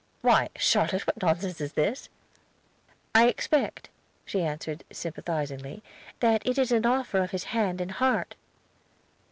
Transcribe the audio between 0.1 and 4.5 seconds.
"Why, Charlotte, what nonsense is this?" "I expect," she